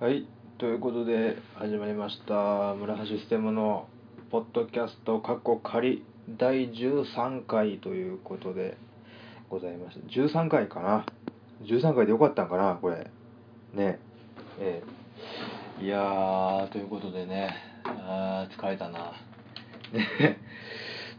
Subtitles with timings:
[0.00, 0.28] はい、
[0.58, 3.88] ということで始まりました村橋ステムの
[4.30, 6.04] ポッドキャスト過去仮
[6.38, 8.78] 第13回ということで
[9.50, 11.04] ございました13回かな
[11.64, 12.78] ？13回でよかったんかな？
[12.80, 13.10] これ。
[13.74, 13.98] ね。
[14.60, 14.84] え
[15.80, 15.84] え。
[15.84, 17.56] いやーということでね。
[17.84, 19.14] あー疲れたな。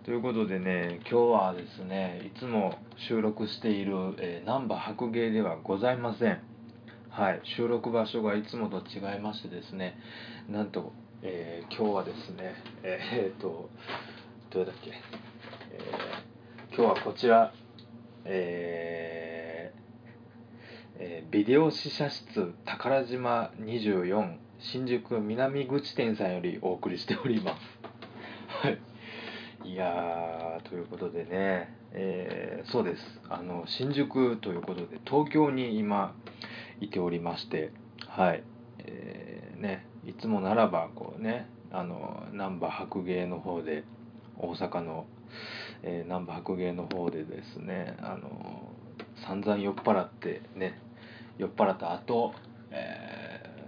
[0.06, 2.76] ということでね今日はですねいつも
[3.10, 6.49] 収録している、えー、難波白芸ではございません。
[7.10, 9.98] はい、収録場所がいつもと違いましてですね、
[10.48, 13.70] なんと、えー今日はですね、えーっと、
[14.52, 14.92] どれだっけ、
[15.72, 17.52] えー今日はこちら、
[18.26, 19.74] え
[21.00, 27.60] えービデオ試写室宝島24新宿南口店さんよりお送りしております。
[28.64, 28.80] はい。
[29.66, 36.14] いやーということでね、えーそうですあの新宿ということで東京に今
[36.82, 37.72] いておりまして
[38.08, 38.44] はい、
[38.80, 43.84] えーねいつもならばこうねあの難波白芸の方で
[44.38, 45.06] 大阪の、
[45.84, 48.74] えー、難波白芸の方でですねあの
[49.28, 50.82] 散々酔っ払ってね
[51.38, 52.34] 酔っ払った後、
[52.72, 53.60] えー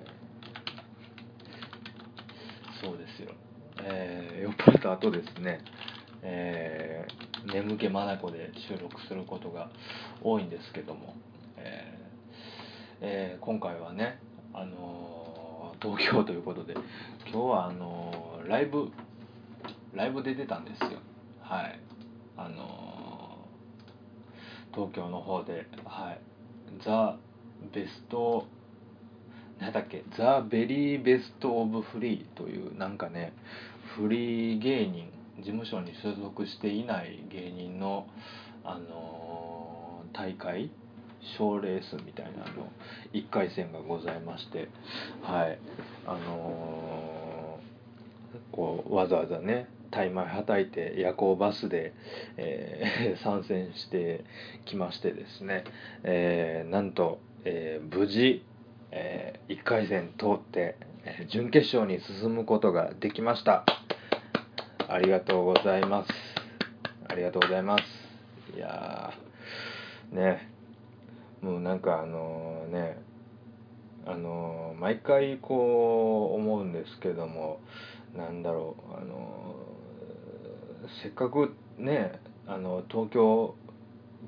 [2.84, 3.36] そうですよ、
[3.84, 5.59] えー酔っ払った後ですね、
[6.23, 9.72] えー眠気まなこで収録することが
[10.23, 11.16] 多いんですけども、
[13.02, 14.19] えー今回はね、
[14.53, 16.75] あのー東京ということで
[17.31, 18.89] 今日はあのーライブ
[19.94, 20.99] ライブで出たんですよ。
[21.41, 21.79] はい。
[22.38, 23.45] あの
[24.73, 26.22] 東京の方ではい。
[26.83, 27.17] ザ・
[27.73, 28.45] ベスト
[29.59, 30.03] なんだっけ？
[30.17, 33.33] ザ・ベリーベスト・オブ・フリーというなんかね
[33.95, 38.07] フリー芸人事務所に所属していない芸人の
[38.63, 40.72] あの大会
[41.38, 42.72] 賞レースみたいなの
[43.14, 44.69] 1回戦がございまして
[45.22, 45.59] はい。
[46.05, 47.41] あのー
[48.52, 51.94] こうわざわざね大枚はたいて夜行バスで、
[52.38, 54.23] えー 参戦して
[54.66, 55.66] きましてですね、
[56.03, 58.44] えーなんと、えー無事、
[58.91, 63.66] え1回戦通って、え準決勝に進むことができました。
[64.88, 66.09] ありがとうございます。
[67.07, 67.84] ありがとうございます。
[68.56, 69.13] いや
[70.12, 70.50] ね。
[71.41, 72.97] もうなんかあのね
[74.06, 77.59] あの毎回こう思うんですけども
[78.16, 79.56] なんだろうあの
[81.03, 83.56] せっかくねあの東京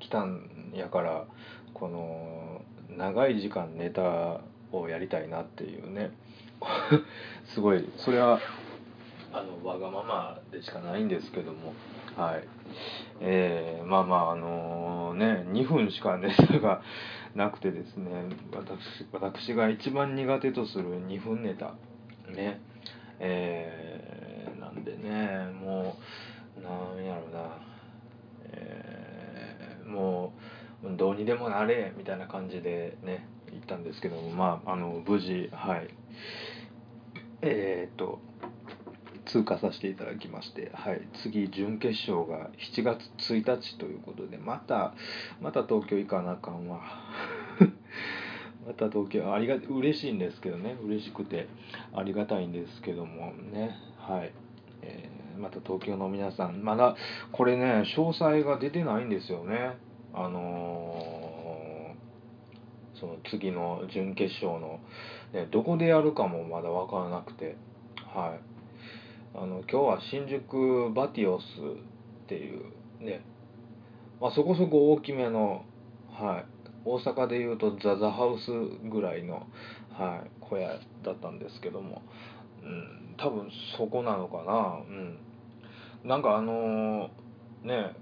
[0.00, 1.24] 来たんやから
[1.72, 2.62] この
[2.96, 4.40] 長い時間ネタ
[4.72, 6.12] をやりたいなっていうね
[7.54, 8.40] すごいそれは
[9.32, 11.74] あのわがままでしかないんですけども
[12.16, 12.44] はい。
[13.20, 16.82] えーまあまああのね2分しかネタ が
[17.34, 18.10] なくてですね
[18.52, 21.74] 私私が一番苦手とする2分ネタ
[22.34, 22.60] ね。
[23.20, 25.96] えーなんでねも
[26.58, 27.58] うなんやろな。
[28.52, 30.32] えーも
[30.82, 35.88] うどうにでもなれみたいな感じでね行ったんですけどもまああの無事はい。
[37.42, 38.18] えーっと
[39.34, 43.00] 通過させていただきまして、はい、次準決勝が7月
[43.32, 44.94] 1日ということでまた
[45.42, 46.80] また東京行かなあかんわ。
[48.64, 51.48] また東京ありが嬉しいんですけどね嬉しくて
[51.92, 54.32] ありがたいんですけどもねはい、
[54.82, 56.94] えーまた東京の皆さんまだ
[57.32, 59.76] これね詳細が出てないんですよね。
[60.12, 64.78] あのーその次の準決勝の、
[65.32, 67.56] ね、どこでやるかもまだ分からなくて
[68.14, 68.53] はい。
[69.36, 72.62] あの今日は新宿バティオスっていう
[73.00, 73.24] ね、
[74.20, 75.64] まあ、そこそこ大きめの、
[76.12, 76.46] はい、
[76.84, 79.46] 大阪でいうとザ・ザ・ハウスぐらいの、
[79.92, 82.02] はい、小屋だったんですけども、
[82.62, 87.10] うん、多分そこなのかな、うん、なんかあの
[87.64, 87.96] ね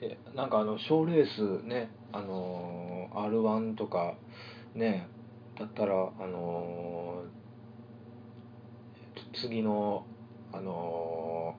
[0.00, 4.14] えなんかあの賞レースねあの r 1とか
[4.74, 5.08] ね
[5.58, 7.24] だったらあの
[9.34, 10.06] 次の
[10.52, 11.54] あの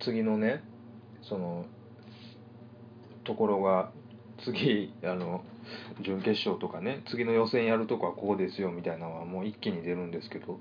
[0.00, 0.62] 次のね
[1.22, 1.66] その
[3.24, 3.90] ところが
[4.44, 5.42] 次あの
[6.00, 10.60] 準決勝とかね次の予選やるとこはこうですよみたいなのはもう一気に出るんですけど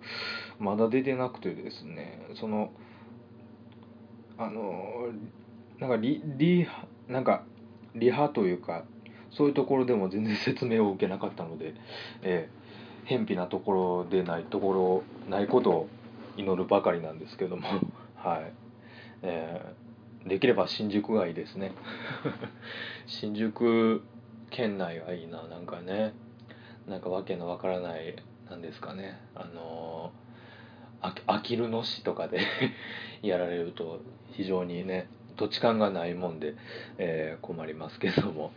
[0.59, 2.71] まだ出てなくてですねその
[4.37, 5.09] あの
[5.79, 6.67] なんかリリ
[7.07, 7.43] なんか
[7.93, 8.83] リハというか
[9.31, 11.75] そういうところでも全然説明を受けなかったので、
[12.23, 12.65] えー
[13.05, 15.89] 偏僻なところでないところないことを
[16.37, 17.67] 祈るばかりなんですけども。
[18.17, 18.53] はい、
[19.23, 19.85] えー
[20.27, 21.71] できれば新宿がいいですね。
[23.05, 24.01] 新宿
[24.49, 26.13] 県内がいいななんかね。
[26.87, 28.15] なんかわけのわからない
[28.49, 29.19] なんですかね。
[29.35, 30.11] あの
[31.01, 32.39] ああきる野市とかで
[33.21, 33.99] やられると
[34.31, 36.55] 非常にね土地勘がないもんで、
[36.97, 38.51] えー困りますけども、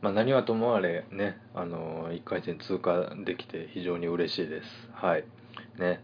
[0.00, 4.90] まあ、何はともあれねあの1回戦通過できて非常に嬉しいです。
[4.92, 5.24] はい。
[5.78, 6.00] ね。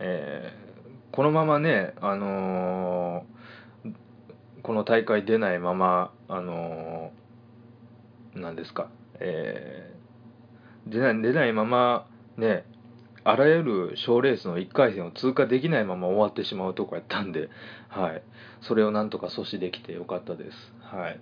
[0.00, 0.66] えー
[1.12, 3.92] このままねあのー
[4.62, 8.90] この大会出ないままあのーなんですか
[9.20, 12.06] えー出ない出ないまま
[12.36, 12.64] ね
[13.24, 17.48] あらゆる賞レースの1回戦を通過できないまま終わってしまうとこやったんで、
[17.88, 18.22] はい、
[18.60, 20.50] それをなんとか阻止できてよかったです。
[20.80, 21.20] はい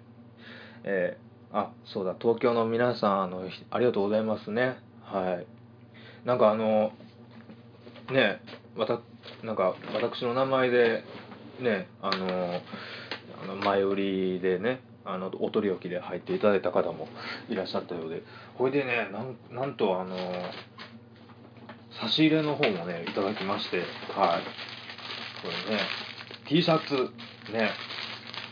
[0.84, 1.24] えー
[1.56, 4.76] あそうだ東京の皆さんあのありがとうございますね。
[5.04, 6.90] はい、なんかあの
[8.10, 8.40] ね
[8.76, 9.00] わた
[9.44, 11.04] なんか私の名前で
[11.60, 12.60] ねあの
[13.42, 17.08] あの前売りでねあのお取り置きで入っていただいた方も
[17.48, 18.22] いらっしゃったようで
[18.54, 20.16] ほいでねなんなんとあの
[22.00, 24.64] 差し入れの方もねいただきましてはい。
[25.44, 25.82] これね
[26.48, 27.12] T シャツ
[27.52, 27.70] ね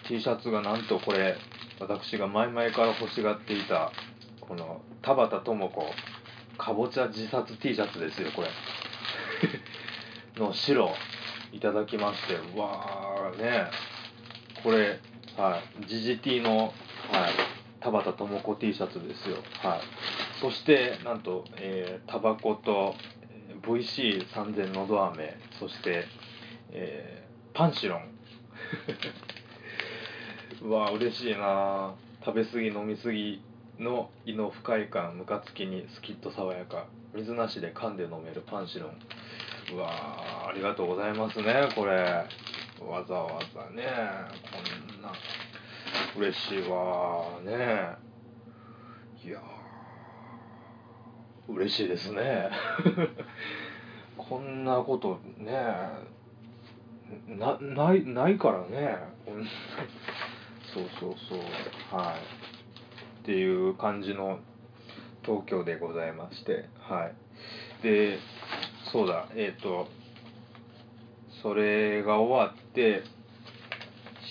[0.06, 1.36] T シャツがなんとこれ
[1.80, 3.92] 私が前々から欲しがっていた
[4.40, 5.84] この田畑智子
[6.58, 8.48] かぼちゃ自殺 T シャツですよこれ。
[10.43, 10.93] の白
[11.53, 13.71] いただきましてわーね。
[14.65, 14.99] これ
[15.37, 16.73] はい、GGT の、はい、
[17.81, 19.37] 田畑智子 T シャツですよ。
[19.62, 19.81] はい。
[20.41, 22.94] そして、なんと、えータバコと、
[23.62, 26.05] VC3000 のど飴、そして、
[26.73, 28.09] えーパンシロン。
[30.67, 31.94] うわ嬉しいな
[32.25, 33.43] 食べ過ぎ飲み過ぎ
[33.79, 36.87] の胃の不快感ムカつきにスキッと爽やか。
[37.15, 38.99] 水なしで噛んで飲めるパンシロン。
[39.72, 42.26] うわーありがとうございますねこれ。
[42.80, 43.84] わざわざね
[44.50, 45.12] こんな
[46.16, 47.96] 嬉しいわね。
[49.24, 52.50] いやー嬉しいですね。
[54.19, 55.52] こんなことね
[57.28, 58.98] なないないからね
[60.74, 61.38] そうそうそう
[61.96, 62.16] はい。
[63.22, 64.40] っていう感じの
[65.24, 67.14] 東京でございましてはい。
[67.82, 68.19] で
[68.93, 69.29] そうだ。
[69.35, 69.89] えっ、と
[71.43, 73.03] それが終わって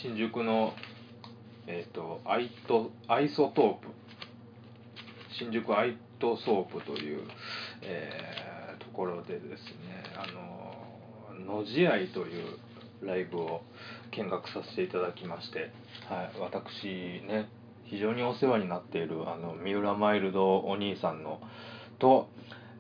[0.02, 0.74] 新宿の
[1.68, 3.88] えっ、とアイトアイソトープ。
[5.40, 7.24] 新宿アイソトープという、
[7.82, 8.52] えー
[8.92, 10.28] ところでですねあ
[11.48, 12.58] の野試合という
[13.02, 13.62] ライブを
[14.12, 15.72] 見学させていただきまして、
[16.10, 17.50] はい、私ね
[17.86, 21.40] 非常にお世話になっているあの三浦マイルドお兄さんの
[22.00, 22.30] と、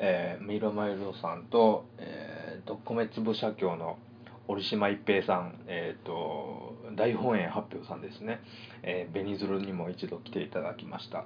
[0.01, 3.98] えー三浦マイルさんと、えー、と米粒写経の
[4.47, 8.42] 居島一平さん、えー、と大本営発表さんですね、
[8.83, 11.25] えー、紅鶴にも一度来ていただきました、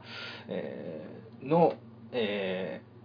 [0.49, 1.73] えーの、
[2.11, 2.95] えー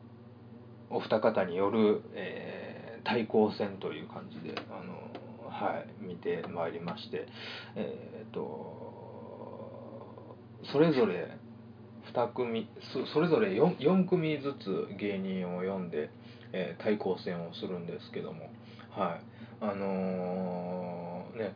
[0.92, 4.92] お二方による、えー対抗戦という感じであの、
[5.50, 7.26] はい、見てまいりまして、
[7.76, 8.40] えー、と
[10.72, 11.38] それぞれ
[12.12, 12.68] 2組
[13.12, 16.10] それぞれ 4, 4組ずつ芸人を呼んで、
[16.52, 18.50] えー対抗戦をするんですけども。
[18.90, 19.20] はい。
[19.60, 21.54] あのーね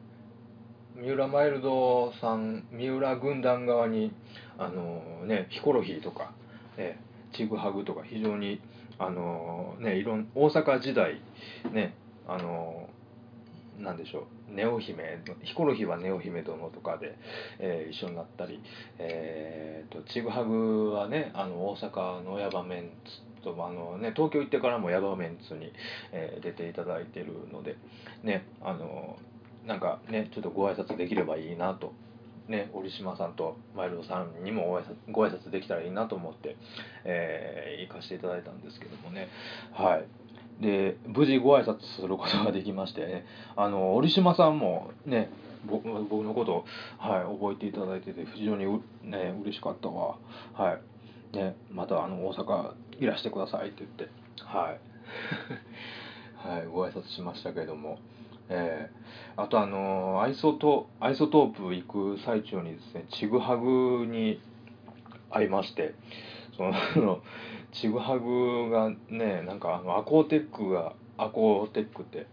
[0.96, 4.12] 三浦マイルドさん三浦軍団側に
[4.58, 6.32] あのーねヒコロヒーとか、
[6.76, 8.60] えーチグハグとか非常に
[8.96, 11.20] あのねいろん大阪時代
[11.72, 11.96] ね
[12.28, 12.88] あの
[13.78, 14.24] なんでしょう。
[14.48, 17.16] ネオ姫ヒコロヒーはネオ姫殿とかで、
[17.58, 18.60] えー一緒になったり、
[18.98, 22.90] えーとチグハグはねあの大阪のヤバメン
[23.40, 25.72] ツとあの、ね、東京行ってからもヤバメンツに、
[26.12, 27.76] えー出ていただいてるので
[28.22, 29.16] ねあの
[29.66, 31.92] なんかねちょっとご挨拶できればいいなと。
[32.46, 36.58] ね、折島さんとマイルドさんにもご挨拶ご挨拶できたらいいなと思って、
[37.04, 39.28] えー行かせていただいたんですけどもね
[39.72, 40.04] はい
[40.60, 45.30] で無事ご挨拶することができましてねあの折島さんもね
[45.66, 46.64] ぼ僕のこと、
[46.98, 50.18] はい、覚えていただいてて非常にう、ね、嬉しかったわ。
[50.52, 51.36] はい。
[51.36, 54.08] ねまたあの大阪いらしてくださいって言って
[54.44, 54.80] はい、
[56.48, 57.98] はい、ご挨拶しましたけども
[58.48, 59.04] えー
[59.36, 64.40] あとあのアイソトアイソトープ行く最中にですねちぐはぐに
[65.30, 65.94] 会いまして
[66.56, 67.20] その
[67.72, 72.26] ちぐはぐがねなんかあのアコーテックがアコーテックって、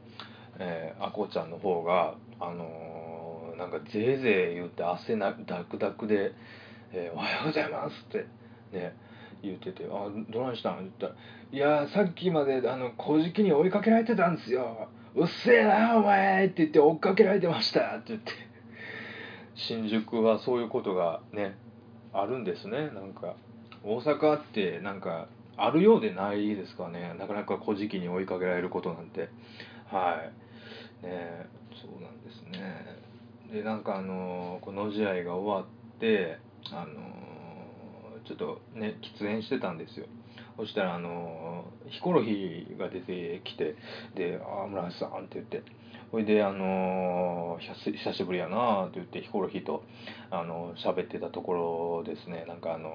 [0.59, 6.31] えー、アコちゃんの方があのーなんかぜいぜい言って汗なダクダクで、
[6.93, 8.25] えーおはようございます」って
[8.71, 8.95] ね
[9.43, 11.13] 言ってて「あどないしたん?」言ったら
[11.51, 18.31] 「いやさっきまであの小じに追いかけられてたんですようっせえなお前!」って言って追っかけられてましたって言って
[19.55, 21.55] 新宿はそういうことがね
[22.13, 23.35] あるんですねなんか
[23.83, 27.15] 大阪ってなんかあるようでないですかね。
[27.19, 29.29] なかなか古事記に追いかけられることなんて。
[29.89, 30.17] は
[31.03, 31.05] い。
[31.05, 31.49] ね
[31.81, 32.61] そうなんですね。
[33.51, 36.37] でなんかあのこの試合が終わって
[36.71, 36.93] あの
[38.25, 40.05] ちょっとね喫煙してたんですよ。
[40.57, 43.75] そしたらあのヒコロヒーが出てきて
[44.15, 45.63] で「ああ村橋さん」って言って。
[46.11, 49.85] ほいであの久しぶりやなって言ってヒコロヒーと
[50.29, 52.43] あの喋ってたところですね。
[52.49, 52.89] なんかあの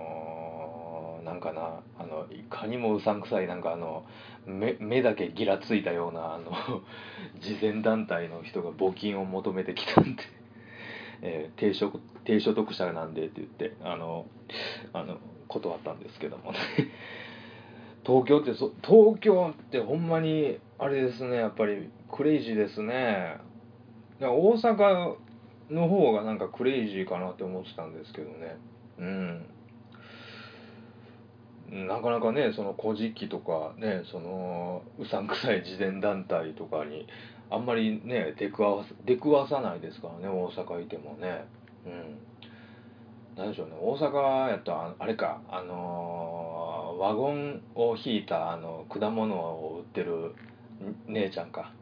[1.27, 4.05] なんかなあのいかにもうさんくさいなんかあの
[4.47, 6.53] 目目だけギラついたようなあの
[7.43, 10.23] 慈善団体の人が募金を求めてきたんで
[11.23, 14.27] えー、低所低所得者なんでって言ってあの
[14.93, 15.17] あの
[15.49, 16.59] 断ったんですけどもね。
[18.07, 23.39] 東京ってそ東京ってほんまにあれですねやっぱりクレイジーですね。
[24.21, 25.17] 大阪
[25.71, 28.59] の方がなんかクレイジーかなって思ってたんですけどね。
[28.99, 29.47] うん。
[31.71, 37.07] なかなかねその古事記とかねそのうさんくさい自伝団体とかに
[37.51, 41.45] あんまりね出くわ出くわさないですからね大阪いてもね。
[41.87, 42.19] うん。
[43.37, 50.35] 何でしょうね大阪やとあれかあのー、ワゴンを引いたあの果物を売ってる
[51.09, 51.73] 姉ちゃんか。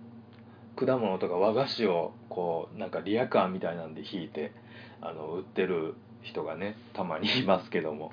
[0.77, 4.53] 果物とか和菓子をこうなんかリアカーみたいなんで引いて
[5.01, 8.13] あの売ってる人がねたまにいますけども。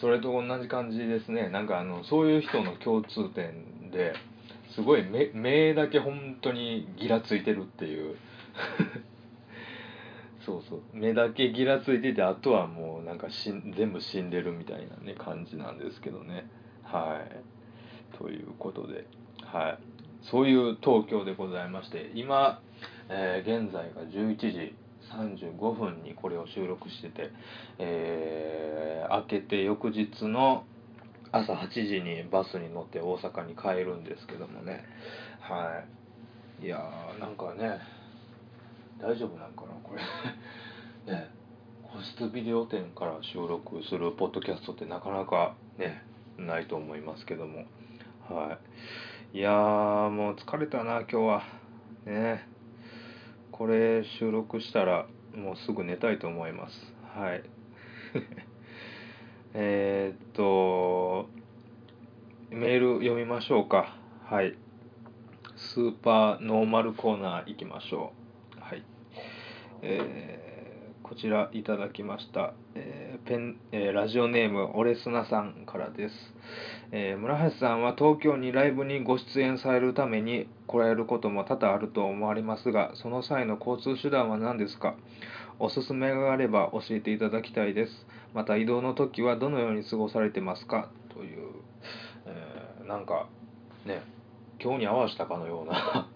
[0.00, 1.50] それと同じ感じですね。
[1.50, 4.14] なんかあのそういう人の共通点で
[4.74, 8.16] すごい目目だけ本当にギラついてるっていう。
[10.40, 10.82] そうそう。
[10.94, 16.48] 目だけギラついててあとはもうなんかし全部死んでるみたいなね感じなんですけどね。
[16.82, 17.22] は
[18.14, 18.16] い。
[18.16, 19.06] ということで。
[19.44, 19.78] はい。
[20.22, 22.60] そういう東京でございまして今、
[23.10, 24.74] えー、現在が11時。
[25.10, 27.30] 35分にこれを収録してて、
[27.78, 30.64] えー、明けて翌日の
[31.32, 34.84] 朝8時にバスに乗って大阪に帰るんですけどもね。
[35.40, 35.82] は
[36.62, 36.66] い。
[36.66, 37.80] いやーなんかね
[39.00, 40.02] 大丈夫なんかなこれ。
[41.12, 41.30] ね
[41.82, 46.02] 個室ビデオ店から収録するポッドキャストってなかなかね
[46.36, 47.64] ないと思いますけども。
[48.28, 48.58] は
[49.34, 49.38] い。
[49.38, 51.42] いやーもう疲れたな今日は。
[52.06, 52.59] ね。
[53.60, 56.94] これ収録したらもうすぐ寝たいと思います。
[57.14, 57.42] はい。
[59.52, 61.28] えっと
[62.48, 63.98] メール読みましょうか。
[64.24, 64.56] はい。
[65.56, 68.14] スーパーノーマルコーナー行きましょ
[68.56, 68.60] う。
[68.62, 68.82] はい。
[69.82, 76.14] えー、こちらいただきました、えー、ペン、えー、ラジオネームオレスナさんからです、
[76.90, 84.96] え村橋さんは東京にライブにご出演されるために来られることも多々あると思われますがその際の交通手段は何ですか？
[85.60, 88.04] おすすめがあれば教えていただきたいです。
[88.34, 90.90] また移動の時はどのように過ごされてますか？
[91.14, 91.50] という、
[92.26, 93.28] えー、なんか
[93.86, 94.02] ね
[94.60, 96.08] 今日に合わせたかのような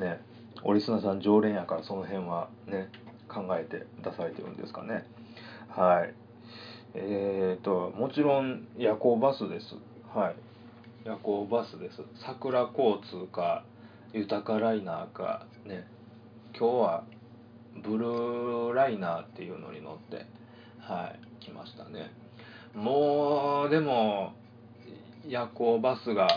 [0.00, 0.18] ね
[0.62, 2.88] オリスナさん常連やからその辺はね
[3.28, 5.04] 考えて出されてるんですかね。
[5.68, 6.14] はい。
[6.96, 9.74] えーともちろん夜行バスです。
[10.14, 10.36] はい。
[11.04, 12.02] 夜行バスです。
[12.24, 13.64] 桜交通か
[14.12, 15.88] 豊かライナーかね。
[16.56, 17.04] 今日は
[17.82, 20.26] ブルーライナーっていうのに乗って
[20.78, 22.12] はい来ましたね。
[22.74, 24.32] もうでも
[25.26, 26.28] 夜行バスが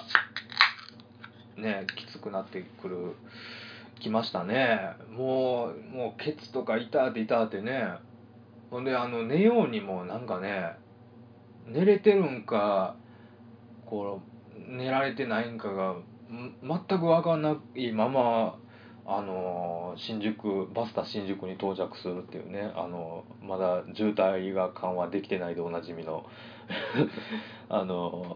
[1.56, 3.14] ねきつくなってくる
[4.00, 4.96] 来ましたね。
[5.16, 8.07] もうもうケツとか痛って痛ってね。
[8.70, 10.76] ほんであの寝ようにもなんかね
[11.66, 12.96] 寝れてるんか
[13.86, 15.96] こう寝られてないんかが
[16.30, 18.58] 全く分かんないまま
[19.06, 26.26] あの新宿バスタ新宿に到着するっていうねあのまだ渋滞が緩和できてないでおなじみの
[27.70, 28.36] あの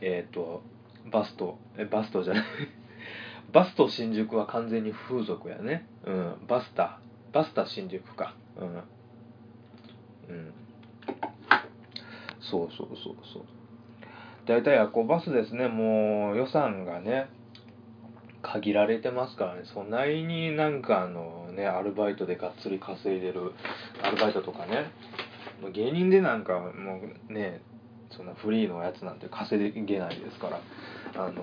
[0.00, 0.62] えっ、と
[1.10, 2.44] バストえバストじゃない
[3.52, 5.86] バスト新宿は完全に風俗やね。
[6.04, 7.00] うんバスタ
[7.34, 8.34] バスタ新宿か。
[8.56, 8.68] うん。
[8.68, 10.54] うん。
[12.40, 13.42] そうそうそうそう。
[14.46, 15.66] 大体夜行バスですね。
[15.66, 17.28] もう予算がね
[18.42, 19.62] 限られてますからね。
[19.64, 23.52] そんなになんかあのねアルバイトでがっつり稼いでる
[24.02, 24.92] アルバイトとかね。
[25.72, 27.60] 芸人でなんかもうね
[28.10, 30.60] そんなフリーのやつなんて稼げないですから。
[31.16, 31.42] あの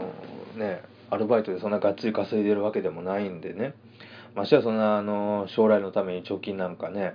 [0.55, 3.73] ねアルバイトでそんながっつり稼いでるわけでもないんでね。
[4.35, 7.13] ましてやそんなあの将来のために貯金なんかね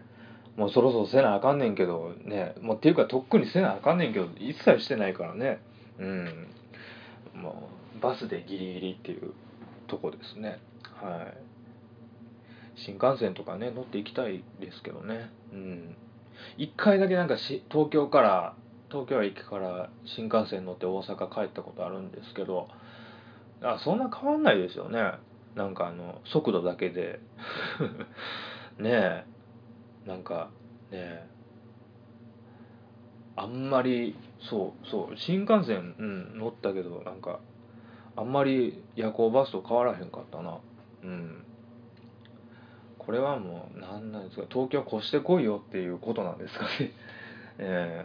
[0.56, 5.60] もうそろそろせなあかんねんけどねもうっていうかとっくにせなあかんねんけど一切してないからね。
[5.98, 6.48] うん。
[7.34, 7.68] も
[7.98, 9.32] うバスでギリギリっていう
[9.86, 10.58] とこですね。
[11.00, 11.36] はい。
[12.76, 15.30] 新幹線とかね乗っていきたいですけどね。
[15.52, 15.96] うん。
[16.58, 18.54] 一回だけなんかし東京から
[18.90, 22.68] 東京駅から新幹線乗って大阪帰ったことあるんですけど
[23.62, 25.12] あそんな変わんないですよね。
[25.56, 27.18] なんかあの速度だけで。
[28.78, 29.24] ねえ。
[30.06, 30.50] なんか
[30.90, 31.26] ねえ。
[33.34, 34.14] あんまり
[34.48, 35.16] そうそう。
[35.16, 37.40] 新幹線、うん、乗ったけどなんか
[38.16, 40.58] あんまり夜行バスと変わらへんかったな。
[41.02, 41.42] うん。
[42.98, 44.46] これはもう何なんですか。
[44.50, 46.92] 東京越してこいよっていうことなんですかね。
[47.58, 48.04] え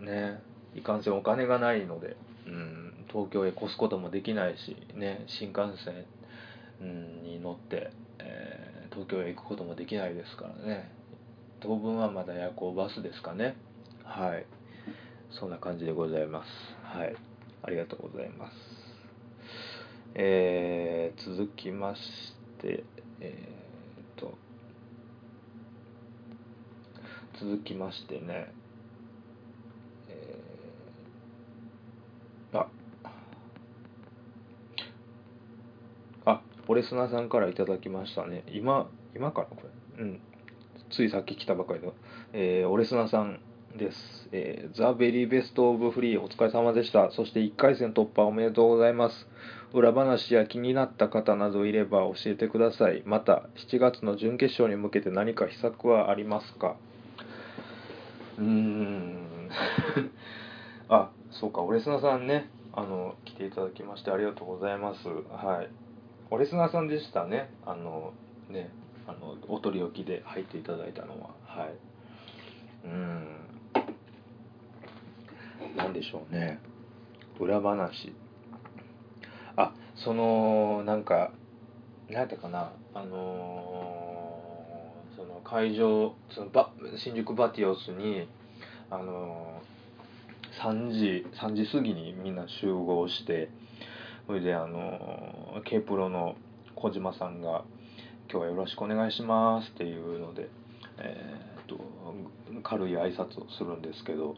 [0.00, 0.42] ー、ね
[0.74, 2.16] いかんせんお金がないので、
[2.46, 6.06] うん、東京へ越すこともできないしね新幹線、
[6.80, 10.92] に乗って、えー、東京へ行くこともできないですからね。
[11.60, 13.56] 当分はまだ夜行バスですかね。
[14.02, 14.46] はい。
[15.30, 16.48] そんな感じでございます。
[16.82, 17.14] はい。
[17.62, 18.84] ありがとうございます。
[20.16, 22.00] えー、続きまし
[22.60, 22.84] て
[23.20, 24.38] えー、と
[27.40, 28.52] 続きましてね
[30.08, 32.68] えー、あ
[36.64, 39.56] あオレスナさんからいただきましたね今今からこ
[39.98, 40.20] れうん
[40.90, 41.92] ついさっき来たばかりの、
[42.32, 43.40] えー、オレスナさん
[43.76, 44.28] です。
[44.30, 47.10] えー、ザ・ベリーベスト・オブ・フリーお疲れ様でした。
[47.10, 49.26] そして1回戦突破おめでとうございます。
[49.72, 53.02] 裏話や気になった方などいれば教えてください。
[53.04, 56.76] また、7月の準決勝に向けて何か秘策はありますか？
[58.38, 59.26] うーん。
[60.88, 65.08] あ、そうか、オレスナさんね、あの、来ていただきましてありがとうございます。
[65.08, 65.83] はい。
[66.34, 67.50] オレスナーさんでしたね。
[67.64, 68.12] あの、
[68.50, 68.70] ね、
[69.06, 71.30] あの、お取り置きで入っていただいたのは。
[71.46, 71.74] はい。
[72.86, 73.44] うん。
[75.76, 76.58] 何でしょうね
[77.40, 78.12] 裏話
[79.56, 81.32] あそのなんか
[82.08, 88.28] 何やったかなあのー、その会場そのバ新宿バティオスに
[88.90, 93.50] あのー、3時3時過ぎにみんな集合して
[94.26, 96.36] それであの、K プロの
[96.74, 97.64] 小島さんが
[98.30, 100.48] 「今日はよろしくお願いします」っていうので、
[100.98, 101.78] えー、っと
[102.62, 104.36] 軽い挨拶をするんですけど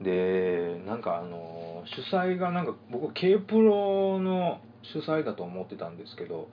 [0.00, 6.48] でなんかあの主催がなんか僕 K プロの主催だと思ってたんですけど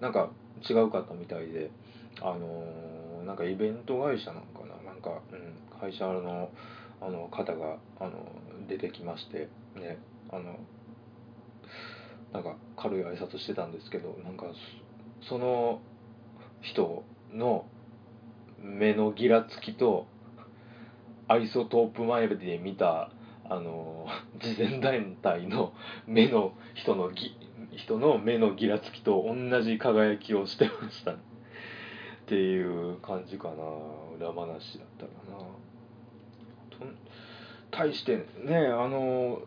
[0.00, 0.30] なんか
[0.68, 1.70] 違うかったみたいで
[2.20, 5.36] あのなんかイベント会社なのかななんか、う
[5.76, 6.50] ん、会社の
[7.00, 8.12] あの方があの
[8.68, 9.98] 出てきましてね
[10.30, 10.56] あの
[12.32, 14.46] なんか軽い挨拶してたんですけどなんか
[15.28, 15.80] その
[16.60, 17.66] 人の
[18.60, 20.06] 目のギラつきと
[21.28, 23.10] アイソトープ前で見た
[23.48, 24.06] あの
[24.40, 25.72] 慈善団体の
[26.06, 27.36] 目の人のぎ
[27.76, 31.12] 人の目のギラつきと同じ輝きをしてました。
[31.12, 31.16] っ
[32.28, 33.54] ていう感じかな。
[34.16, 35.12] 裏話だったか
[36.80, 36.86] な。
[37.70, 39.42] 対してねあの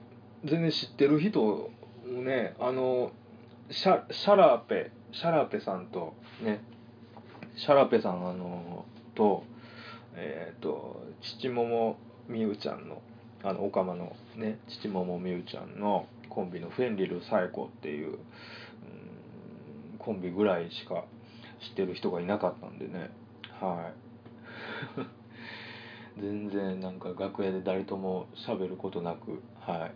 [0.46, 1.72] 全然知ってる人
[2.10, 3.12] ねあの
[3.72, 6.64] シャシャラーペシャラーペさんとね
[7.56, 9.44] シャラーペさんあのと
[10.16, 13.02] えっ、ー、と父桃みゆちゃんの
[13.44, 18.18] あのオカマのね父桃みゆちゃんのコンビのフェンリルサイコっていう、うん、
[19.98, 21.06] コンビぐらいしか
[21.62, 23.10] 知ってる人がいなかったんでね。
[23.60, 23.92] は
[26.18, 26.20] い。
[26.22, 29.90] 全然なんか楽屋で誰とも喋ることなくは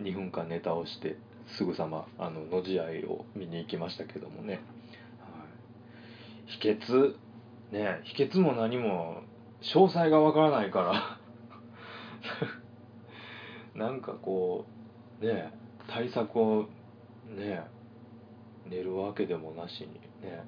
[0.00, 0.02] い。
[0.02, 1.16] 2分間ネタをして。
[1.46, 7.14] すぐさまあのの字合いを見に行きましたけどもね、はい、秘訣
[7.72, 9.22] ね秘訣も何も
[9.62, 11.18] 詳細がわからないから。
[13.74, 14.66] なんかこ
[15.20, 15.52] うね
[15.88, 16.68] 対策を
[17.28, 17.62] ね
[18.66, 20.44] 寝るわけでもなしにね。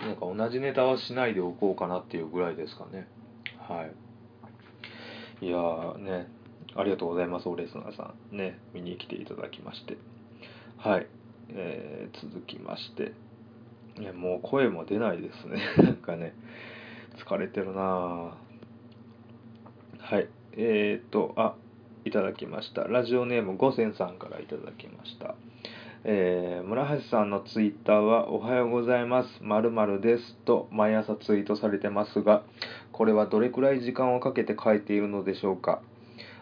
[0.00, 3.08] なんか同じネタはしないでおこうかなっていうぐらいですかね。
[3.58, 3.86] は
[5.40, 5.46] い。
[5.46, 6.28] いやーね
[6.76, 7.48] ありがとうございます。
[7.48, 8.36] オレスナーさん。
[8.36, 9.96] ね見に来ていただきまして。
[10.78, 11.06] はい。
[11.50, 13.12] えー、続きまして。
[14.00, 15.60] いやもう声も出ないですね。
[15.82, 16.34] なんかね
[17.16, 18.36] 疲れてるなは
[20.18, 20.28] い。
[20.56, 21.54] えー、っとあ
[22.04, 22.84] いただきました。
[22.84, 25.36] ラジオネーム五千さんからいただきました。
[26.06, 29.42] えー、村橋さんのツイッターは「おはようございます。
[29.42, 32.42] 〇〇です」と毎朝ツイートされてますが
[32.92, 35.80] これはどれくらい時間をかけて書いているのでしょうか。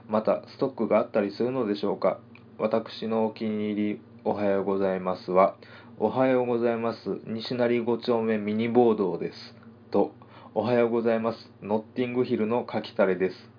[0.09, 2.19] またストックがあったりするのでしょうか？
[2.59, 5.57] 私のお気に入り「おはようございますは」
[5.99, 9.55] おはようございます西成5丁目ミニボードです
[9.91, 10.13] と
[10.55, 11.51] おはようございます。
[11.63, 13.51] ノッティングヒルのかきたれです。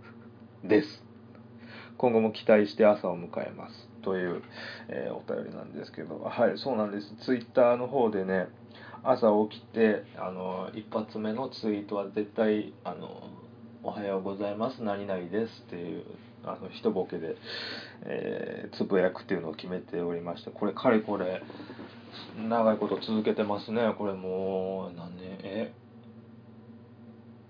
[0.63, 1.03] です。
[1.97, 3.89] 今後も期待して朝を迎えます。
[4.03, 4.43] という、
[4.89, 7.15] えー、お便りなんですけど、はい、そうなんです。
[7.25, 8.47] ツイッターの方でね、
[9.01, 13.09] 朝起きて、あの、一発目のツイートは絶対、あの、
[13.85, 14.81] おはようございます。
[14.81, 16.05] 何々ですっていう
[16.45, 17.35] あの一ボケで、
[18.05, 21.41] えー、つぶやくっていうのを決めておりましてこれかれこれ
[22.47, 23.93] 長いこと続けてますね。
[23.97, 25.37] これもう何年？
[25.43, 25.73] え？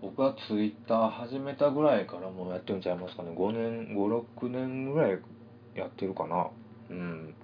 [0.02, 3.30] 僕はツイッター始めたぐらいからもうやってんちゃいますかね。
[3.38, 5.19] 5年56年ぐらい
[5.76, 6.48] やってるかな。
[6.89, 7.36] うん。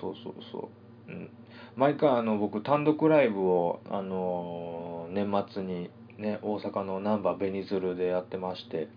[0.00, 0.70] そうそうそ
[1.08, 1.12] う。
[1.12, 1.30] うん。
[1.76, 5.88] 毎回あの僕単独ライブをあのー、年末に
[6.20, 8.88] ね大阪の難波ベニズルでやってまして、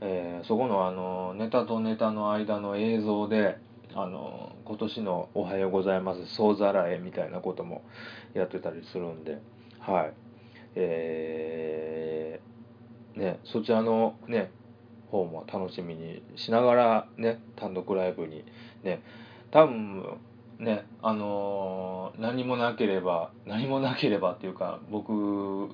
[0.00, 3.58] えー、そこのあのネタとネタの間の映像で
[3.94, 7.82] あの今年の「おはようございます」総ざらえみたいなことも
[8.34, 9.38] やってたりするんで
[9.80, 10.12] はい。
[10.76, 14.52] えー、ねそちらのね
[15.10, 18.44] 方も楽しみにしながらね単独ライブに
[18.84, 19.02] ね
[19.50, 20.20] 多分
[20.60, 25.70] ねあのー、何もなければ何もなければっていうか僕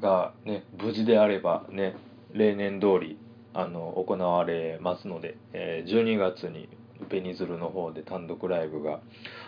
[0.00, 1.96] がね無事であればね
[2.32, 3.18] 例年通り
[3.52, 6.68] あの行われますので、えー、12月に
[7.08, 9.00] ベニズルの方で単独ライブが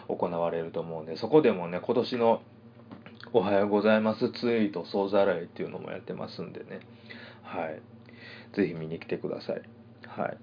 [0.08, 2.42] 行われると思うんでそこでもね今年の
[3.32, 6.80] 「おはようございます」ツイート総ざらいっていうのもやってますんでね。
[7.42, 7.80] はい。
[8.52, 9.62] 是非見に来てください。
[10.06, 10.38] はい。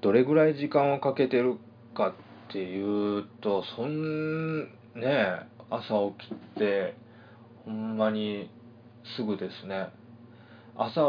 [0.00, 1.56] どれぐらい時間をかけてる
[1.94, 4.62] かっていうとそん
[4.94, 6.94] ね朝起きて
[7.64, 8.50] ほんまに
[9.16, 9.88] すぐですね。
[10.76, 11.02] 朝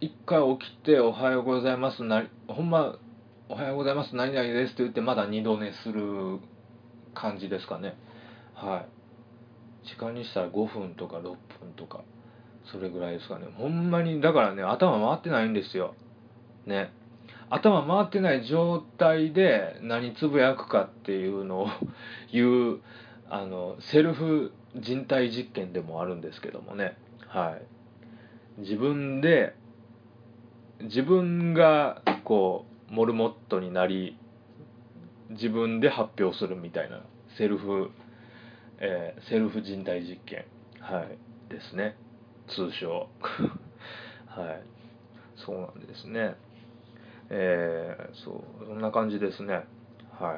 [0.00, 2.96] 一回起きて「おはようございます」なほんま
[3.48, 6.38] 「おはようございます何々です」って言ってまだ二度寝する
[7.14, 7.96] 感じですかね。
[8.54, 8.84] は
[9.84, 9.88] い。
[9.88, 11.36] 時間にしたら5分とか6分
[11.76, 12.00] とか
[12.66, 13.46] それぐらいですかね。
[13.56, 15.94] ほんまにだからね頭回ってないんですよ。
[16.66, 16.92] ね。
[17.50, 21.68] 頭回ってない状態で何つぶやくかっていうのを
[22.32, 22.80] 言う
[23.30, 26.96] あのセルフ人体実験でもあるんですけどもね。
[27.34, 27.58] は
[28.58, 28.60] い。
[28.60, 29.56] 自分で
[30.82, 34.16] 自分がこうモルモットになり
[35.30, 37.02] 自分で発表するみたいな
[37.36, 37.90] セルフ、
[38.78, 40.44] えー、セルフ人体実験。
[40.78, 41.18] はい。
[41.50, 41.96] ですね。
[42.46, 43.08] 通称。
[44.26, 44.62] はい。
[45.34, 46.36] そうなんですね。
[47.30, 48.66] えー、そう。
[48.66, 49.64] そんな感じですね。
[50.12, 50.36] は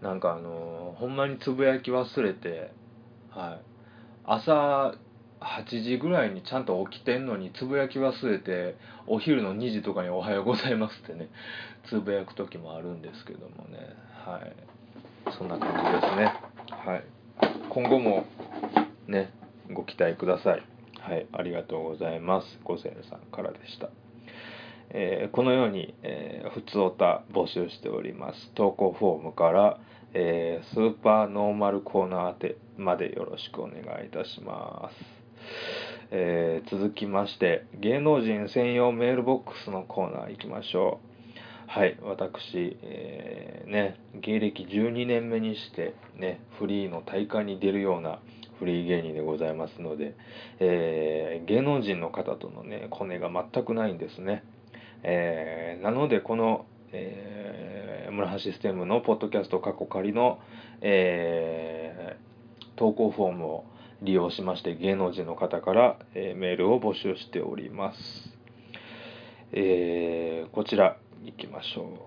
[0.00, 0.04] い。
[0.04, 2.70] なんかあのー、ほんまにつぶやき忘れて
[3.30, 3.74] はい。
[4.24, 4.94] 朝
[5.44, 8.76] 8時ぐらいにちゃんと起きてんのにつぶやき忘れて
[9.06, 11.28] お昼の2時とかに「おはようございます」ってね
[11.88, 13.78] つぶやく時もあるんですけどもね。
[14.24, 14.52] はい。
[15.32, 16.32] そんな感じですね。
[16.70, 17.04] はい。
[17.68, 18.24] 今後も
[19.06, 19.30] ね
[19.72, 20.62] ご期待ください。
[21.00, 21.26] はい。
[21.32, 22.60] ありがとうございます。
[22.64, 23.90] 五千さんからでした。
[24.90, 28.52] えー、このように、えー、普通おた募集しております。
[28.54, 29.78] 投稿フォームから
[30.16, 35.23] えー、スーパーノーマルコーナー宛てまでよろしくお願いいたします。
[36.10, 41.14] えー、続きまして芸能人専用メールボックスのコーナー行きましょう。
[41.66, 48.20] はい私、えー、ね芸歴12年目にしてねフリーの大会に出るような
[48.58, 50.14] フリー芸人でございますので、
[50.60, 54.44] えー、芸能人の方とのねコネが全くないんですね、
[55.02, 60.38] え、なのでこの、え、村橋システムのポッドキャスト過去仮の、
[60.80, 62.16] え、
[62.76, 63.64] 投稿フォームを
[64.02, 68.00] 利用しまして芸能人の方から、えー、メールを募集しております。
[69.52, 71.98] えー、こちら行きましょ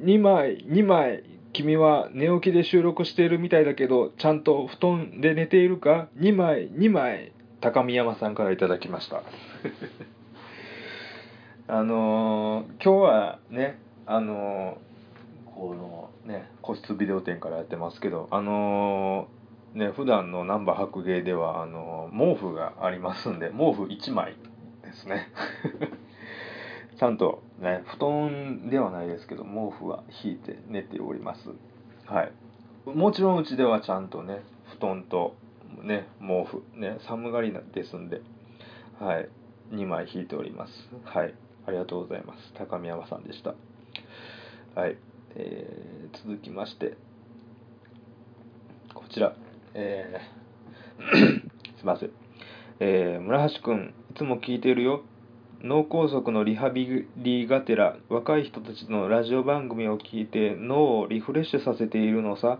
[0.00, 0.04] う。
[0.04, 9.22] 2枚、2枚、君は寝起きで収録しているみたいだけど、ちゃんと布団で寝ているか ?2 枚、2枚、高見山さんからいただきました。
[11.68, 19.39] あのー、今日はね、あのー、このね、個室ビデオ店からやってますけど、あのー
[19.74, 24.36] ね、普段の難波白芸ではあの毛布がありますんで毛布1枚
[24.82, 25.28] ですね。
[26.98, 31.50] ちゃんとね布団ではないですけど毛布は引いて寝ております。
[32.06, 32.32] はい。
[32.84, 34.42] もちろんうちではちゃんとね
[34.76, 35.34] 布団と
[35.82, 38.22] ね毛布ね寒がりですんで
[38.98, 39.28] はい。
[39.70, 40.90] 2枚引いております。
[41.04, 41.34] はい。
[41.66, 42.52] ありがとうございます。
[42.54, 43.54] 高見山さんでした。
[44.74, 44.96] はい、
[45.34, 46.96] えー、続きまして
[48.94, 49.34] こちら。
[49.74, 51.40] えー、
[51.78, 52.10] すいません。
[52.80, 55.02] えー、村橋くん、いつも聞いてるよ。
[55.62, 62.58] 脳梗塞のリハビリがてら、若い人たちのラジオ番組を聞いて脳をリフレッシュさせているのさ。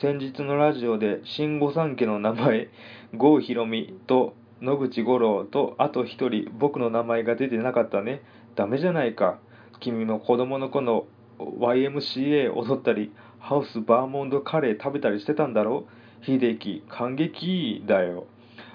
[0.00, 2.68] 先日のラジオで新御三家の名前、
[3.14, 8.22] 郷ひろみと野口五郎とあと一人僕の名前が出てなかったね。
[8.56, 9.38] ダメじゃないか。
[9.80, 11.06] 君も子供の頃
[11.38, 18.26] YMCA 踊ったり、ハウスバーモンドカレー食べたりしてたんだろう秀樹感激だよ。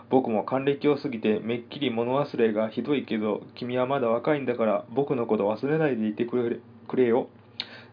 [0.10, 7.29] 僕も還暦を過ぎてめっきり物忘れがひどいけど君はまだ若いんだから僕のこと忘れないでいてくれくれよ、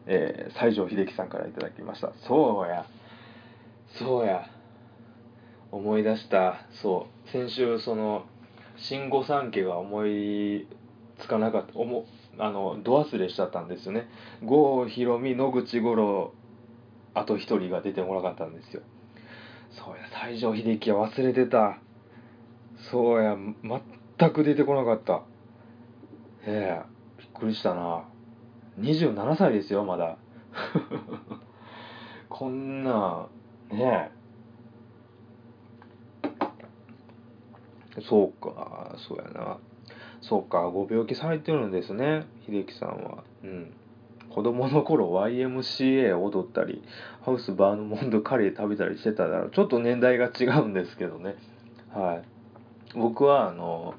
[0.06, 2.12] えー、西城秀樹さんからいただきました。
[2.26, 2.84] そうや。
[3.98, 4.50] そうや。
[5.72, 6.66] 思い出した。
[6.82, 7.30] そう。
[7.30, 8.26] 先週その
[8.76, 10.66] 新御三家が思い
[11.20, 12.04] つかなかった思
[12.38, 14.08] あの度忘れしちゃったんですよね。
[14.42, 16.32] 郷ひろみ野口五郎
[17.14, 18.82] あと一人が出てこなかったんですよ。
[19.70, 21.78] そうや西城秀樹は忘れてた。
[22.90, 23.37] そうや
[24.18, 25.22] 全く出てこなかった。
[26.46, 28.04] ええびっくりしたな。
[28.80, 30.16] 27歳ですよまだ。
[32.28, 33.28] こんな
[33.70, 34.11] ね
[37.96, 38.00] え。
[38.02, 39.59] そうかそうやな。
[40.22, 43.24] そうかご病気されてるんですね秀樹さんは。
[43.42, 43.72] うん。
[44.30, 46.82] 子供の頃 YMCA 踊ったり
[47.22, 49.50] ハウスバーヌモンドカレー食べたりしてただろう。
[49.50, 51.34] ちょっと年代が違うんですけどね。
[51.92, 52.22] は
[52.94, 52.98] い。
[52.98, 53.94] 僕はあの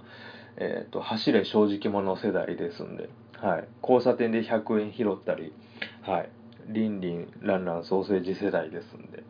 [0.58, 5.54] えっ、ー、と走れ正直者世代ですんで、はい、交差点で100円拾ったり
[6.02, 6.30] はい。
[6.68, 9.24] リンリンランランソーセージ世代ですんで。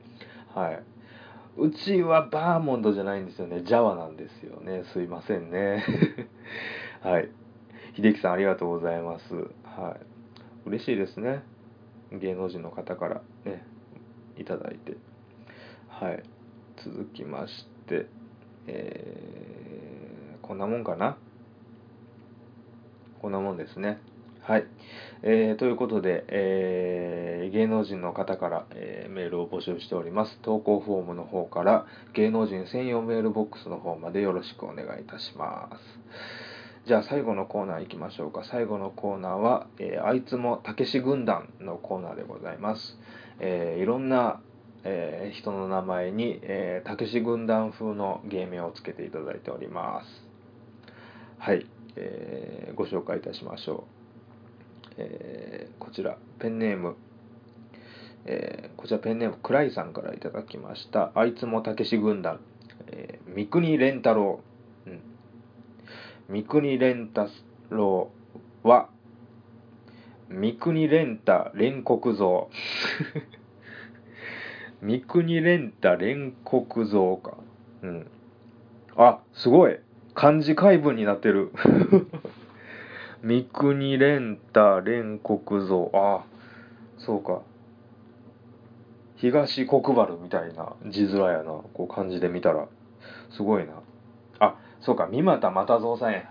[0.53, 0.83] はい。
[1.57, 3.63] うちはバーモンドじゃないんですよね。
[3.63, 4.83] ジャワなんですよね。
[4.93, 5.83] すいませんね。
[7.01, 7.29] はい。
[7.95, 9.35] 秀樹さんありがとうございます。
[9.63, 10.11] はい。
[10.65, 11.43] 嬉しいですね。
[12.12, 13.65] 芸能人の方からね
[14.38, 14.97] いただいて。
[15.88, 16.24] はい。
[16.84, 18.08] 続きまして
[18.67, 21.17] えー、こんなもんかな？
[23.21, 24.00] こんなもんですね。
[24.41, 24.65] はい、
[25.21, 30.39] えー、ということで、えー、芸能人の方から、えー、メールを募集しております。
[30.41, 35.78] 投稿フォームの方から芸能人専用メールボックスの方までよろしくお願いいたします。
[36.87, 38.43] じゃあ最後のコーナー行きましょうか。
[38.43, 42.97] 最後のコーナーは、えー、あいつもたけし軍団のコーナーでございます。
[43.39, 44.41] えー、いろんな、
[44.83, 50.27] えー、人の名前に、えたけし軍団風の芸名をつけていただいております。
[51.37, 51.67] はい、
[51.97, 53.85] えご紹介いたしましょ
[54.93, 54.93] う。
[54.97, 56.95] えこちら、ペンネーム、
[58.25, 61.11] えこちらペンネーム、クライさんからいただきました。
[61.13, 62.39] あいつもたけし軍団、
[62.87, 64.41] え三国連太郎。
[64.87, 65.11] うん
[66.31, 67.27] 三国連太
[67.71, 68.09] 郎
[68.63, 68.87] は、
[70.29, 72.49] 三国連太連国像。
[74.81, 77.35] 三国連太連国像か。
[77.83, 78.07] うん。
[78.95, 79.77] あ、すごい。
[80.15, 81.51] 漢字解文になってる。
[83.21, 85.91] 三国連太連国像。
[85.93, 86.23] あ、
[86.97, 87.41] そうか。
[89.17, 91.43] 東国原みたいな字面やな。
[91.73, 92.69] こう漢字で見たら。
[93.31, 93.73] すごいな。
[94.81, 96.23] そうか、三股又蔵さんや。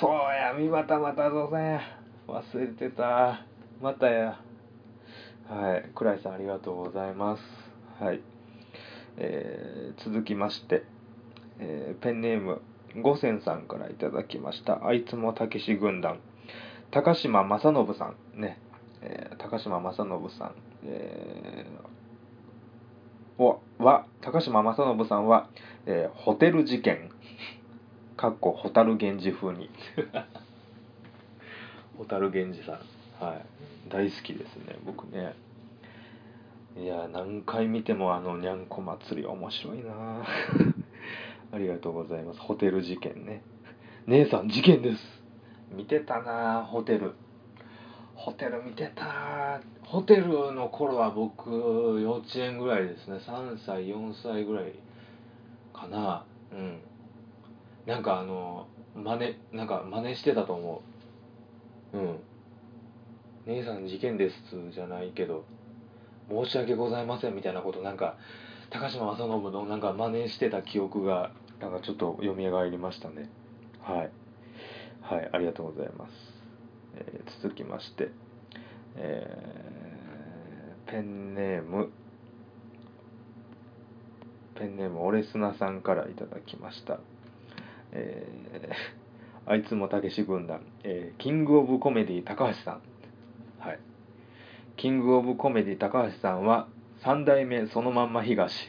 [0.00, 1.80] そうや、三股又蔵さんや。
[2.26, 3.44] 忘れてた。
[3.82, 4.40] またや。
[5.46, 7.42] はい、倉井さんありがとうございます。
[8.02, 8.22] はい。
[9.18, 10.84] えー、続きまして、
[11.58, 12.62] えー、ペンネーム、
[13.02, 14.86] 五千さんからいただきました。
[14.86, 16.20] あいつもたけし軍団。
[16.90, 18.40] 高島正信さん。
[18.40, 18.58] ね。
[19.02, 20.54] えー、高島正信さん。
[20.86, 25.50] えー、は、高島正信さんは、
[25.84, 27.10] えー、ホテル事件
[28.24, 29.68] かっこ蛍源氏風に。
[31.98, 32.80] 蛍源氏さ
[33.20, 33.22] ん。
[33.22, 33.44] はい。
[33.90, 35.34] 大好きですね僕ね。
[36.78, 40.24] いや何回見てもあのにゃんこ祭り面白いな
[41.52, 42.40] ありがとうございます。
[42.40, 43.42] ホテル事件ね。
[44.06, 45.22] 姉さん事件です。
[45.70, 47.12] 見てたなホテル。
[48.14, 51.50] ホテル見てたホテルの頃は僕
[52.00, 53.18] 幼稚園ぐらいですね。
[53.18, 54.72] 3歳4歳ぐらい
[55.74, 56.24] かな。
[56.50, 56.80] うん。
[57.86, 60.82] なんかあの真似なんか真似してたと思
[61.92, 61.98] う。
[61.98, 62.18] うん。
[63.46, 64.36] 姉さん事件です
[64.72, 65.44] じゃないけど
[66.30, 68.16] 申し訳ございませんみたいなことなんか
[68.70, 72.34] 高島正信のなんか真似してた記憶がなんかちょっと蘇
[72.70, 73.28] りましたね。
[73.82, 74.10] はい。
[75.02, 76.12] はいありがとうございます、
[76.96, 78.08] えー、続きまして。
[78.96, 81.90] えー、ペンネーム。
[84.56, 87.00] ペンネームオレスナさんからいただきました。
[87.94, 92.80] えー、あいつもたけし軍団、えー、キングオブコメディ高橋さん。
[93.58, 93.80] はい。
[94.76, 96.68] キングオブコメディ高橋さんは、
[97.04, 98.68] 3代目そのまんま東。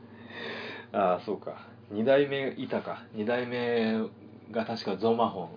[0.92, 1.68] ああ、そうか。
[1.92, 3.04] 2代目いたか。
[3.14, 4.08] 2代目
[4.50, 5.48] が確かゾマホン、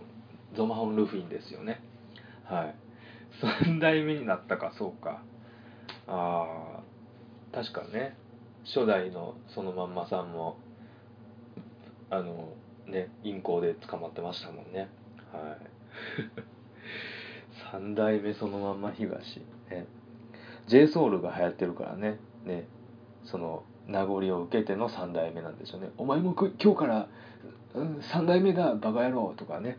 [0.55, 1.81] ゾマホンルフィンですよね。
[2.43, 2.75] はい。
[3.63, 5.21] 3代目になったか、そうか。
[6.07, 6.81] あ
[7.51, 8.17] あ、確かね。
[8.65, 10.57] 初代のそのまんまさんも、
[12.09, 12.49] あの、
[12.87, 14.89] ね銀行で捕まってましたもんね。
[15.31, 15.57] はい。
[17.71, 19.41] 三代目そのまんま東。
[19.69, 19.85] ね。
[20.67, 22.19] j ソ u l が流行ってるからね。
[22.45, 22.67] ね。
[23.23, 25.89] その名残を受けての3代目なんですよね。
[25.97, 27.07] お前も今日から、
[27.73, 29.77] うん、3代目だバカ野郎とかね。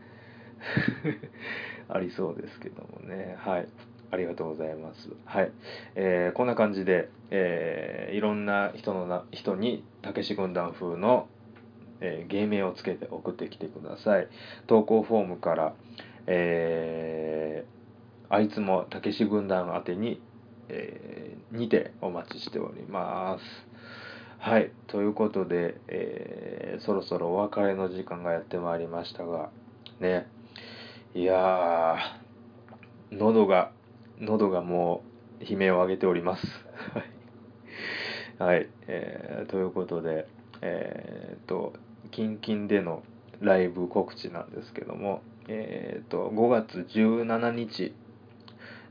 [1.88, 3.36] ありそうですけどもね。
[3.38, 3.68] はい。
[4.10, 5.10] ありがとうございます。
[5.24, 5.50] はい、
[5.94, 11.28] えー、こんな感じで、えー、いろんな人のな人にたけし軍団風の、
[12.00, 14.28] えー、芸名をつけて送ってきてください
[14.66, 15.74] 投稿フォームから、
[16.26, 20.20] えー、あいつもたけし軍団宛てに、
[20.68, 23.66] えー、にてお待ちしております
[24.38, 24.70] はい。
[24.86, 29.50] ということで、えー、そろそろお別れの時間がやってまいりましたが、
[29.98, 30.28] ね。
[31.14, 33.72] いやー、喉が、
[34.20, 35.02] 喉がも
[35.40, 36.46] う悲鳴を上げております。
[38.38, 38.68] はい。
[38.86, 40.28] えー、ということで、
[40.60, 41.72] えー、と、
[42.10, 43.02] 近々での
[43.40, 47.94] ライブ告知なんですけども、えー、と、5月17日、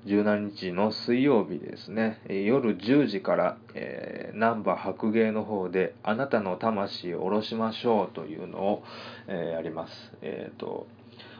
[0.05, 8.83] 17日の水曜日ですね、夜10時から、えー、南波白芸の方で、あなたの魂を下ろしましょうというのを、
[9.27, 9.93] えー、やります。
[10.21, 10.87] えっ、ー、と、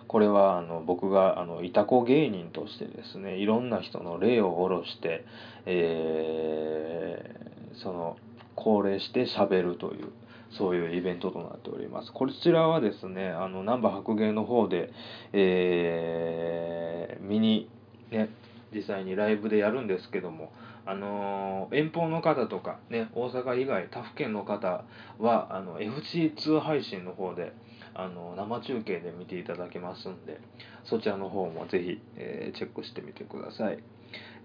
[0.08, 5.26] これはあの僕があのいたこ芸人としてですね、いろんな人の霊を下ろして、
[5.66, 8.18] えー、その、
[8.56, 10.12] 高齢して喋るという、
[10.58, 12.12] そういうイベントとなっております。
[12.12, 14.92] こちらはですね、あの、南波白芸の方で、
[15.34, 17.70] えー、見に、
[18.12, 18.30] ね、
[18.74, 20.52] 実際にライブでやるんですけども、
[20.86, 24.84] あのー、遠方の方とか、ね、大阪以外他府県の方
[25.18, 27.54] はあの FC2 配信の方で、
[27.96, 30.42] あの生中継で見ていただけますんで
[30.84, 33.80] そちらの方もぜひ、えー、チェックしてみてください、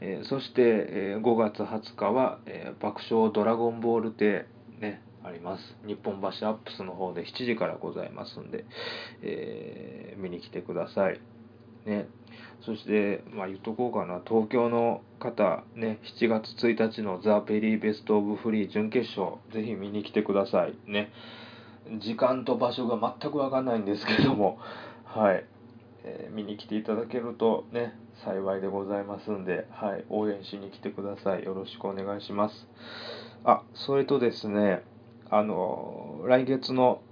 [0.00, 4.46] えー、そして、え5月20日は、え爆笑ドラゴンボール亭
[4.78, 8.64] ねあります日本橋アップスの方で7時からございますんで、
[9.22, 11.20] え見に来てください
[11.86, 12.08] ね
[12.62, 20.74] そして、まあ、言っとこうかな、東京の方、ね、7月1日のザ・ペリーベスト・オブ・フリー準決勝、ぜひ見に来てください。
[20.86, 21.10] ね。
[21.98, 24.58] 時間と場所が全くわかんないんですけども、
[25.06, 25.44] はい。
[26.04, 30.04] え、見に来ていただけるとね、幸いでございますんで、はい。
[30.10, 31.44] 応援しに来てください。
[31.44, 32.68] よろしくお願いします。
[33.44, 34.82] あ、それとですね、
[35.30, 37.02] あの、来月の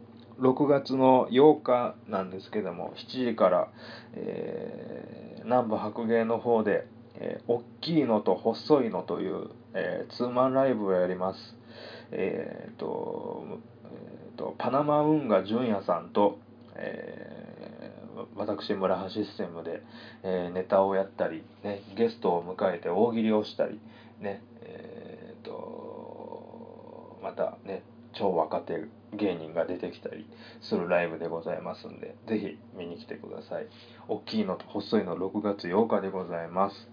[0.40, 3.68] 6月の8日なんですけども、7時から、
[4.14, 11.57] えー、南部白芸の方で、えー、大きいのと細いのという、えー、ツーマンライブをやります。
[12.11, 13.44] えーと
[13.85, 16.38] えーと、パナマ運河純也さんと、
[16.74, 19.83] えー、私村橋システムで、
[20.24, 23.81] えー、ネタをやったり、ね、ゲストを迎えて大喜利をしたり、
[24.20, 30.27] ねえーとまたね超若手芸人が出てきたり
[30.61, 33.66] するライブでございますんで、ぜひ見に来てください。
[34.09, 36.90] 大きいのと細いの6月8日でございます。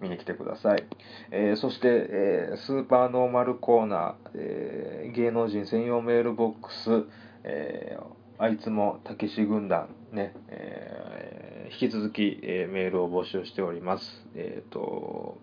[0.00, 0.84] 見に来てください。
[1.30, 7.04] えー、そして、えー、スーパーノーマルコーナー、えー、芸能人専用メールボックス、
[7.44, 7.96] え
[8.40, 14.26] あいつもたけし軍団、ね、え引き続き、えメールを募集しております。
[14.34, 15.38] えっ、と、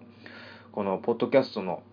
[0.72, 1.84] このポッドキャストの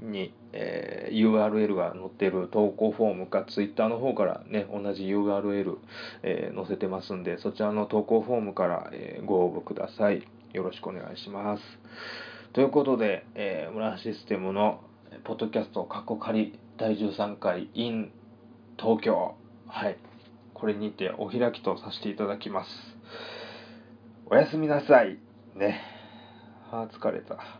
[0.00, 5.76] に、えー、URL が載ってる投稿フォームか Twitter の方からね、同じ URL、
[6.22, 10.26] えー、載せてますんで、そちらの投稿フォームから、えー、ご応募ください。
[10.52, 11.62] よろしくお願いします。
[12.52, 14.80] ということで、えー、村システムの
[15.24, 18.10] ポッドキャスト過去仮第13回 in
[18.78, 19.34] 東京。
[19.66, 19.98] はい。
[20.54, 22.70] これにてお開きとさせていただきます。
[24.26, 25.18] おやすみなさい。
[25.54, 25.80] ね。
[26.70, 27.57] あ、疲れた。